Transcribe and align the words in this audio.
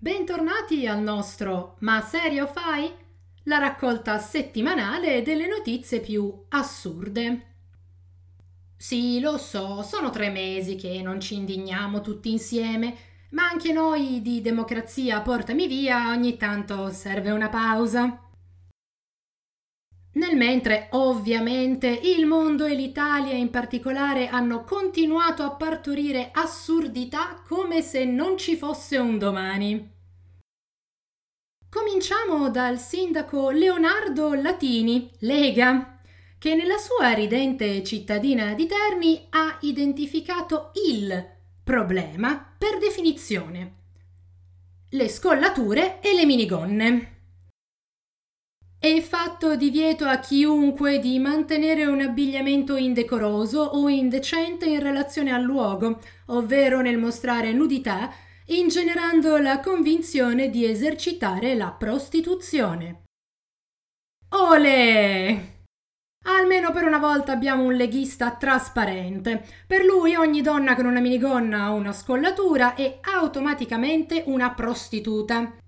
Bentornati 0.00 0.86
al 0.86 1.00
nostro 1.00 1.74
Ma 1.80 2.00
serio 2.00 2.46
fai? 2.46 2.88
La 3.46 3.58
raccolta 3.58 4.16
settimanale 4.20 5.22
delle 5.22 5.48
notizie 5.48 5.98
più 5.98 6.44
assurde. 6.50 7.46
Sì, 8.76 9.18
lo 9.18 9.36
so, 9.38 9.82
sono 9.82 10.10
tre 10.10 10.30
mesi 10.30 10.76
che 10.76 11.02
non 11.02 11.18
ci 11.18 11.34
indigniamo 11.34 12.00
tutti 12.00 12.30
insieme, 12.30 12.96
ma 13.30 13.48
anche 13.48 13.72
noi 13.72 14.22
di 14.22 14.40
Democrazia 14.40 15.20
Portami 15.20 15.66
Via 15.66 16.10
ogni 16.10 16.36
tanto 16.36 16.92
serve 16.92 17.32
una 17.32 17.48
pausa. 17.48 18.27
Nel 20.12 20.36
mentre, 20.36 20.88
ovviamente, 20.92 21.86
il 21.88 22.26
mondo 22.26 22.64
e 22.64 22.74
l'Italia 22.74 23.34
in 23.34 23.50
particolare 23.50 24.28
hanno 24.28 24.64
continuato 24.64 25.42
a 25.42 25.52
partorire 25.52 26.30
assurdità 26.32 27.42
come 27.46 27.82
se 27.82 28.04
non 28.04 28.36
ci 28.36 28.56
fosse 28.56 28.96
un 28.96 29.18
domani. 29.18 29.96
Cominciamo 31.70 32.48
dal 32.50 32.78
sindaco 32.78 33.50
Leonardo 33.50 34.32
Latini, 34.32 35.10
Lega, 35.20 36.00
che 36.38 36.54
nella 36.54 36.78
sua 36.78 37.12
ridente 37.12 37.84
cittadina 37.84 38.54
di 38.54 38.66
Terni 38.66 39.26
ha 39.30 39.58
identificato 39.60 40.70
il 40.88 41.36
problema 41.62 42.54
per 42.56 42.78
definizione. 42.78 43.74
Le 44.88 45.08
scollature 45.08 46.00
e 46.00 46.14
le 46.14 46.24
minigonne. 46.24 47.17
È 48.88 49.02
fatto 49.02 49.54
divieto 49.54 50.06
a 50.06 50.16
chiunque 50.16 50.98
di 50.98 51.18
mantenere 51.18 51.84
un 51.84 52.00
abbigliamento 52.00 52.74
indecoroso 52.74 53.60
o 53.60 53.86
indecente 53.90 54.64
in 54.64 54.80
relazione 54.80 55.30
al 55.30 55.42
luogo, 55.42 56.00
ovvero 56.28 56.80
nel 56.80 56.96
mostrare 56.96 57.52
nudità, 57.52 58.10
ingenerando 58.46 59.36
la 59.36 59.60
convinzione 59.60 60.48
di 60.48 60.64
esercitare 60.64 61.54
la 61.54 61.70
prostituzione. 61.70 63.02
Ole! 64.30 65.64
Almeno 66.24 66.72
per 66.72 66.84
una 66.84 66.98
volta 66.98 67.32
abbiamo 67.32 67.64
un 67.64 67.74
leghista 67.74 68.36
trasparente. 68.36 69.44
Per 69.66 69.84
lui 69.84 70.14
ogni 70.14 70.40
donna 70.40 70.74
con 70.74 70.86
una 70.86 71.00
minigonna 71.00 71.64
ha 71.64 71.72
una 71.72 71.92
scollatura 71.92 72.74
è 72.74 73.00
automaticamente 73.02 74.22
una 74.28 74.50
prostituta. 74.54 75.58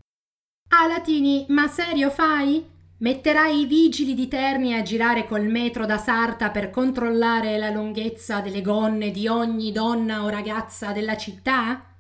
A 0.71 0.87
Latini, 0.87 1.45
ma 1.51 1.69
serio 1.69 2.09
fai? 2.09 2.79
Metterai 3.03 3.61
i 3.61 3.65
vigili 3.65 4.13
di 4.13 4.29
Terni 4.29 4.75
a 4.75 4.83
girare 4.83 5.27
col 5.27 5.47
metro 5.47 5.87
da 5.87 5.97
Sarta 5.97 6.51
per 6.51 6.69
controllare 6.69 7.57
la 7.57 7.71
lunghezza 7.71 8.41
delle 8.41 8.61
gonne 8.61 9.11
di 9.11 9.27
ogni 9.27 9.73
donna 9.73 10.23
o 10.23 10.29
ragazza 10.29 10.93
della 10.93 11.17
città? 11.17 11.97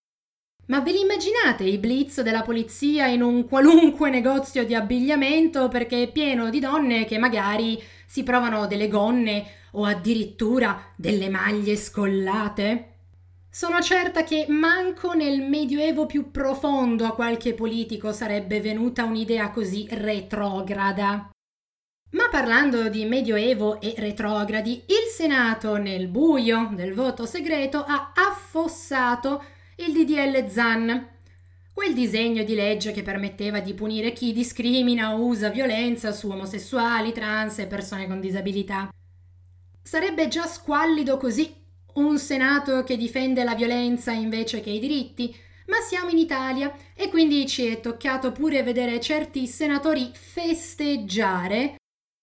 Ma 0.67 0.81
ve 0.81 0.93
li 0.93 1.01
immaginate 1.01 1.65
i 1.65 1.78
blitz 1.78 2.21
della 2.21 2.43
polizia 2.43 3.06
in 3.06 3.23
un 3.23 3.47
qualunque 3.47 4.11
negozio 4.11 4.67
di 4.67 4.75
abbigliamento 4.75 5.69
perché 5.69 6.03
è 6.03 6.12
pieno 6.12 6.51
di 6.51 6.61
donne 6.61 7.06
che 7.06 7.17
magari 7.17 7.83
si 8.06 8.23
provano 8.23 8.67
delle 8.67 8.89
gonne 8.89 9.47
o 9.73 9.87
addirittura 9.87 10.93
delle 10.97 11.31
maglie 11.31 11.77
scollate? 11.77 13.00
Sono 13.53 13.81
certa 13.81 14.23
che 14.23 14.47
manco 14.48 15.12
nel 15.12 15.41
Medioevo 15.41 16.06
più 16.06 16.31
profondo 16.31 17.05
a 17.05 17.15
qualche 17.15 17.53
politico 17.53 18.12
sarebbe 18.12 18.61
venuta 18.61 19.03
un'idea 19.03 19.51
così 19.51 19.89
retrograda. 19.91 21.29
Ma 22.12 22.28
parlando 22.31 22.89
di 22.89 23.05
Medioevo 23.06 23.81
e 23.81 23.95
retrogradi, 23.97 24.84
il 24.87 25.11
Senato, 25.12 25.78
nel 25.78 26.06
buio 26.06 26.71
del 26.75 26.95
voto 26.95 27.27
segreto, 27.27 27.83
ha 27.83 28.12
affossato 28.15 29.43
il 29.78 29.93
DDL 29.95 30.48
ZAN, 30.48 31.09
quel 31.75 31.93
disegno 31.93 32.45
di 32.45 32.55
legge 32.55 32.93
che 32.93 33.03
permetteva 33.03 33.59
di 33.59 33.75
punire 33.75 34.12
chi 34.12 34.33
discrimina 34.33 35.12
o 35.12 35.25
usa 35.25 35.48
violenza 35.48 36.12
su 36.12 36.31
omosessuali, 36.31 37.12
trans 37.12 37.59
e 37.59 37.67
persone 37.67 38.06
con 38.06 38.21
disabilità. 38.21 38.91
Sarebbe 39.83 40.28
già 40.28 40.47
squallido 40.47 41.17
così 41.17 41.59
un 41.95 42.19
Senato 42.19 42.84
che 42.84 42.97
difende 42.97 43.45
la 43.45 43.55
violenza 43.55 44.12
invece 44.12 44.61
che 44.61 44.71
i 44.71 44.78
diritti, 44.78 45.34
ma 45.67 45.78
siamo 45.81 46.11
in 46.11 46.19
Italia 46.19 46.73
e 46.95 47.09
quindi 47.09 47.47
ci 47.47 47.67
è 47.67 47.81
toccato 47.81 48.33
pure 48.33 48.62
vedere 48.62 49.01
certi 49.01 49.47
senatori 49.47 50.11
festeggiare 50.12 51.77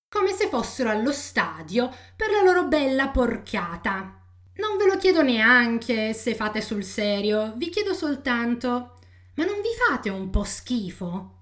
come 0.10 0.32
se 0.32 0.48
fossero 0.48 0.90
allo 0.90 1.12
stadio 1.12 1.90
per 2.16 2.32
la 2.32 2.42
loro 2.42 2.68
bella 2.68 3.10
porcata. 3.10 4.22
Non 4.56 4.78
ve 4.78 4.86
lo 4.86 4.98
chiedo 4.98 5.22
neanche 5.22 6.14
se 6.14 6.34
fate 6.36 6.62
sul 6.62 6.84
serio, 6.84 7.54
vi 7.58 7.70
chiedo 7.70 7.94
soltanto, 7.94 8.98
ma 9.36 9.46
non 9.46 9.62
vi 9.62 9.70
fate 9.88 10.10
un 10.10 10.30
po' 10.30 10.44
schifo? 10.44 11.34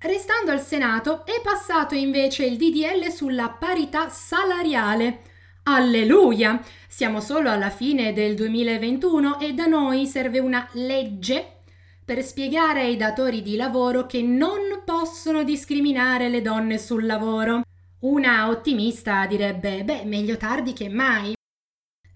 Restando 0.00 0.50
al 0.50 0.60
Senato 0.60 1.24
è 1.24 1.40
passato 1.42 1.94
invece 1.94 2.44
il 2.44 2.56
DDL 2.56 3.10
sulla 3.10 3.50
parità 3.50 4.08
salariale 4.08 5.30
Alleluia! 5.64 6.60
Siamo 6.88 7.20
solo 7.20 7.48
alla 7.48 7.70
fine 7.70 8.12
del 8.12 8.34
2021 8.34 9.38
e 9.38 9.54
da 9.54 9.66
noi 9.66 10.06
serve 10.06 10.40
una 10.40 10.68
legge 10.72 11.58
per 12.04 12.24
spiegare 12.24 12.80
ai 12.80 12.96
datori 12.96 13.42
di 13.42 13.54
lavoro 13.54 14.06
che 14.06 14.22
non 14.22 14.82
possono 14.84 15.44
discriminare 15.44 16.28
le 16.28 16.42
donne 16.42 16.78
sul 16.78 17.06
lavoro. 17.06 17.62
Una 18.00 18.48
ottimista 18.48 19.24
direbbe, 19.26 19.84
beh, 19.84 20.02
meglio 20.04 20.36
tardi 20.36 20.72
che 20.72 20.88
mai. 20.88 21.32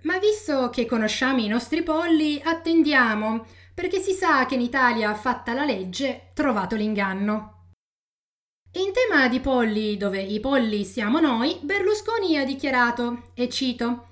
Ma 0.02 0.18
visto 0.18 0.68
che 0.70 0.84
conosciamo 0.84 1.38
i 1.38 1.46
nostri 1.46 1.84
polli, 1.84 2.40
attendiamo, 2.42 3.46
perché 3.72 4.00
si 4.00 4.10
sa 4.10 4.44
che 4.46 4.56
in 4.56 4.60
Italia, 4.60 5.14
fatta 5.14 5.52
la 5.52 5.64
legge, 5.64 6.30
trovato 6.34 6.74
l'inganno. 6.74 7.55
In 8.76 8.92
tema 8.92 9.26
di 9.28 9.40
polli, 9.40 9.96
dove 9.96 10.20
i 10.20 10.38
polli 10.38 10.84
siamo 10.84 11.18
noi, 11.18 11.58
Berlusconi 11.62 12.36
ha 12.36 12.44
dichiarato, 12.44 13.30
e 13.32 13.48
cito, 13.48 14.08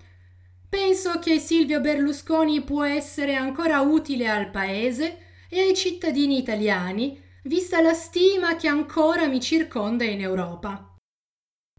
Penso 0.71 1.19
che 1.19 1.39
Silvio 1.39 1.81
Berlusconi 1.81 2.63
può 2.63 2.83
essere 2.83 3.35
ancora 3.35 3.81
utile 3.81 4.27
al 4.27 4.49
Paese 4.49 5.19
e 5.51 5.61
ai 5.61 5.75
cittadini 5.75 6.39
italiani, 6.39 7.23
vista 7.43 7.83
la 7.83 7.93
stima 7.93 8.57
che 8.57 8.67
ancora 8.67 9.27
mi 9.27 9.39
circonda 9.39 10.05
in 10.05 10.23
Europa. 10.23 10.97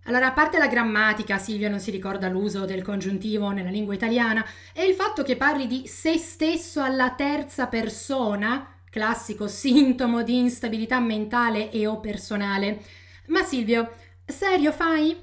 Allora, 0.03 0.28
a 0.28 0.34
parte 0.34 0.59
la 0.59 0.67
grammatica, 0.67 1.40
Silvio 1.40 1.69
non 1.69 1.79
si 1.79 1.90
ricorda 1.90 2.29
l'uso 2.29 2.66
del 2.66 2.84
congiuntivo 2.84 3.50
nella 3.50 3.72
lingua 3.72 3.96
italiana, 3.96 4.46
e 4.73 4.85
il 4.85 4.94
fatto 4.94 5.23
che 5.23 5.38
parli 5.38 5.66
di 5.66 5.88
se 5.88 6.19
stesso 6.19 6.84
alla 6.84 7.16
terza 7.16 7.66
persona, 7.66 8.84
classico 8.96 9.50
sintomo 9.50 10.24
di 10.24 10.38
instabilità 10.38 11.02
mentale 11.02 11.70
e 11.70 11.86
o 11.86 12.00
personale. 12.00 12.82
Ma 13.28 13.44
Silvio, 13.44 13.92
serio 14.26 14.72
fai? 14.72 15.14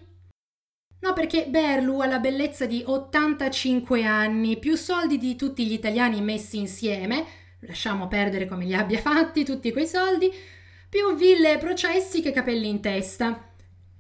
No, 1.01 1.15
perché 1.15 1.47
Berlu 1.49 2.01
ha 2.01 2.07
la 2.07 2.19
bellezza 2.19 2.67
di 2.67 2.83
85 2.85 4.05
anni, 4.05 4.59
più 4.59 4.77
soldi 4.77 5.17
di 5.17 5.37
tutti 5.37 5.65
gli 5.65 5.73
italiani 5.73 6.21
messi 6.21 6.59
insieme, 6.59 7.25
lasciamo 7.61 8.09
perdere 8.09 8.47
come 8.47 8.67
li 8.67 8.75
abbia 8.75 9.01
fatti 9.01 9.43
tutti 9.43 9.73
quei 9.73 9.87
soldi, 9.87 10.31
più 10.91 11.17
ville 11.17 11.55
e 11.55 11.59
processi 11.59 12.21
che 12.21 12.31
capelli 12.31 12.69
in 12.69 12.83
testa. 12.83 13.55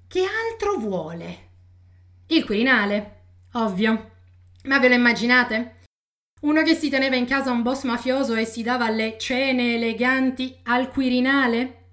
Che 0.06 0.21
altro 0.21 0.77
vuole? 0.77 1.49
Il 2.27 2.44
Quirinale, 2.44 3.21
ovvio. 3.53 4.10
Ma 4.65 4.78
ve 4.78 4.89
lo 4.89 4.94
immaginate? 4.97 5.77
Uno 6.42 6.64
che 6.64 6.75
si 6.75 6.91
teneva 6.91 7.14
in 7.14 7.25
casa 7.25 7.53
un 7.53 7.62
boss 7.62 7.84
mafioso 7.84 8.34
e 8.34 8.44
si 8.44 8.64
dava 8.64 8.91
le 8.91 9.16
cene 9.16 9.75
eleganti 9.75 10.58
al 10.64 10.91
Quirinale? 10.91 11.84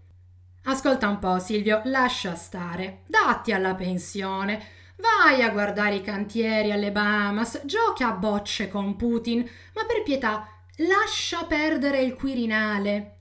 Ascolta 0.64 1.08
un 1.08 1.20
po', 1.20 1.38
Silvio, 1.38 1.82
lascia 1.84 2.34
stare. 2.34 3.02
Datti 3.06 3.52
alla 3.52 3.76
pensione. 3.76 4.60
Vai 4.98 5.44
a 5.44 5.52
guardare 5.52 5.98
i 5.98 6.02
cantieri 6.02 6.72
alle 6.72 6.92
Bahamas, 6.92 7.62
gioca 7.64 8.08
a 8.08 8.14
bocce 8.14 8.70
con 8.70 8.96
Putin, 8.96 9.48
ma 9.76 9.86
per 9.86 10.02
pietà, 10.04 10.48
lascia 10.78 11.44
perdere 11.44 12.02
il 12.02 12.16
Quirinale. 12.16 13.18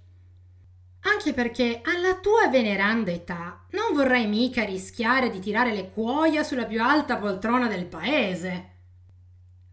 Anche 1.03 1.35
perché 1.35 1.83
alla 1.85 2.15
tua 2.15 2.49
veneranda 2.49 3.11
età 3.11 3.67
non 3.73 3.93
vorrei 3.93 4.27
mica 4.27 4.65
rischiare 4.65 5.29
di 5.29 5.41
tirare 5.41 5.75
le 5.75 5.91
cuoia 5.91 6.43
sulla 6.43 6.65
più 6.65 6.83
alta 6.83 7.19
poltrona 7.19 7.69
del 7.69 7.85
paese. 7.85 8.77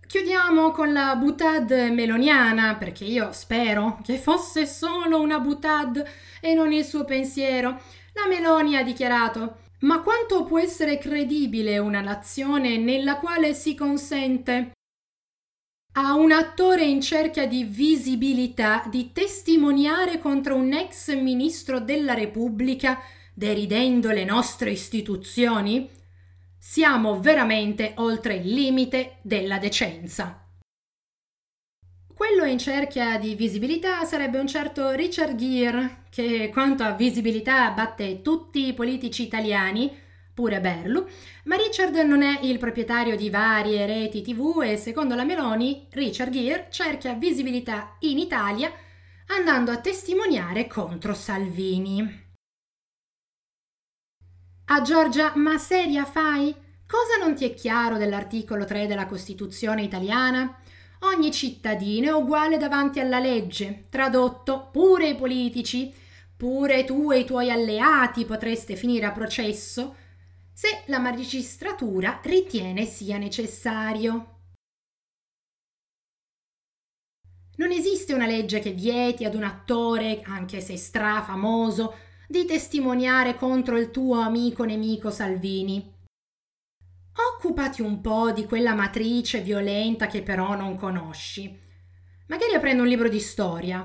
Chiudiamo 0.07 0.71
con 0.71 0.93
la 0.93 1.15
butad 1.15 1.71
meloniana, 1.91 2.75
perché 2.75 3.05
io 3.05 3.31
spero 3.31 3.99
che 4.03 4.17
fosse 4.17 4.65
solo 4.65 5.19
una 5.19 5.39
butad 5.39 6.03
e 6.39 6.53
non 6.53 6.71
il 6.71 6.85
suo 6.85 7.05
pensiero. 7.05 7.81
La 8.13 8.27
Meloni 8.27 8.77
ha 8.77 8.83
dichiarato 8.83 9.63
ma 9.79 10.01
quanto 10.01 10.43
può 10.45 10.59
essere 10.59 10.97
credibile 10.97 11.77
una 11.77 12.01
nazione 12.01 12.77
nella 12.77 13.17
quale 13.17 13.53
si 13.53 13.75
consente 13.75 14.71
a 15.97 16.13
un 16.15 16.31
attore 16.31 16.85
in 16.85 17.01
cerca 17.01 17.45
di 17.45 17.63
visibilità 17.63 18.83
di 18.89 19.11
testimoniare 19.11 20.19
contro 20.19 20.55
un 20.55 20.73
ex 20.73 21.13
ministro 21.15 21.79
della 21.79 22.13
Repubblica 22.13 22.99
deridendo 23.33 24.11
le 24.11 24.25
nostre 24.25 24.71
istituzioni? 24.71 25.89
Siamo 26.67 27.19
veramente 27.19 27.93
oltre 27.97 28.37
il 28.37 28.51
limite 28.51 29.17
della 29.21 29.59
decenza. 29.59 30.49
Quello 32.11 32.43
in 32.43 32.57
cerchia 32.57 33.19
di 33.19 33.35
visibilità 33.35 34.03
sarebbe 34.03 34.39
un 34.39 34.47
certo 34.47 34.89
Richard 34.89 35.35
Gere, 35.35 36.05
che 36.09 36.49
quanto 36.51 36.81
a 36.81 36.93
visibilità 36.93 37.69
batte 37.69 38.23
tutti 38.23 38.65
i 38.65 38.73
politici 38.73 39.21
italiani, 39.21 39.95
pure 40.33 40.59
Berlu, 40.59 41.07
ma 41.43 41.55
Richard 41.55 41.95
non 41.97 42.23
è 42.23 42.39
il 42.41 42.57
proprietario 42.57 43.15
di 43.15 43.29
varie 43.29 43.85
reti 43.85 44.23
tv 44.23 44.63
e 44.63 44.75
secondo 44.75 45.13
la 45.13 45.23
Meloni 45.23 45.85
Richard 45.91 46.31
Gere 46.31 46.69
cerca 46.71 47.13
visibilità 47.13 47.95
in 47.99 48.17
Italia 48.17 48.73
andando 49.27 49.69
a 49.69 49.77
testimoniare 49.77 50.65
contro 50.65 51.13
Salvini. 51.13 52.24
A 54.67 54.81
Giorgia, 54.81 55.31
ma 55.35 55.59
seria 55.59 56.05
fai? 56.05 56.51
Cosa 56.87 57.23
non 57.23 57.35
ti 57.35 57.45
è 57.45 57.53
chiaro 57.53 57.97
dell'articolo 57.97 58.65
3 58.65 58.87
della 58.87 59.05
Costituzione 59.05 59.83
italiana? 59.83 60.57
Ogni 61.01 61.31
cittadino 61.31 62.07
è 62.07 62.13
uguale 62.13 62.57
davanti 62.57 62.99
alla 62.99 63.19
legge. 63.19 63.85
Tradotto, 63.89 64.69
pure 64.71 65.09
i 65.09 65.15
politici, 65.15 65.93
pure 66.35 66.83
tu 66.83 67.11
e 67.11 67.19
i 67.19 67.25
tuoi 67.25 67.51
alleati 67.51 68.25
potreste 68.25 68.75
finire 68.75 69.05
a 69.05 69.11
processo 69.11 69.97
se 70.51 70.81
la 70.87 70.97
magistratura 70.97 72.19
ritiene 72.23 72.85
sia 72.85 73.19
necessario. 73.19 74.39
Non 77.57 77.71
esiste 77.71 78.13
una 78.13 78.25
legge 78.25 78.59
che 78.59 78.71
vieti 78.71 79.25
ad 79.25 79.35
un 79.35 79.43
attore, 79.43 80.21
anche 80.23 80.59
se 80.59 80.75
strafamoso, 80.75 81.93
di 82.27 82.45
testimoniare 82.45 83.35
contro 83.35 83.77
il 83.77 83.91
tuo 83.91 84.19
amico 84.19 84.63
nemico 84.63 85.09
Salvini. 85.09 85.93
Occupati 87.37 87.81
un 87.81 88.01
po' 88.01 88.31
di 88.31 88.45
quella 88.45 88.73
matrice 88.73 89.41
violenta 89.41 90.07
che 90.07 90.21
però 90.21 90.55
non 90.55 90.75
conosci. 90.75 91.59
Magari 92.27 92.53
aprendo 92.53 92.81
un 92.81 92.89
libro 92.89 93.07
di 93.07 93.19
storia 93.19 93.79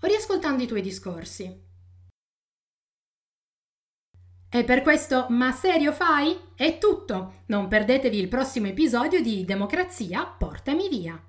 o 0.00 0.06
riascoltando 0.06 0.62
i 0.62 0.66
tuoi 0.66 0.82
discorsi. 0.82 1.66
E 4.50 4.64
per 4.64 4.82
questo 4.82 5.26
Ma 5.28 5.52
serio 5.52 5.92
fai? 5.92 6.34
È 6.54 6.78
tutto! 6.78 7.42
Non 7.46 7.68
perdetevi 7.68 8.18
il 8.18 8.28
prossimo 8.28 8.66
episodio 8.66 9.20
di 9.20 9.44
Democrazia, 9.44 10.24
portami 10.24 10.88
via! 10.88 11.27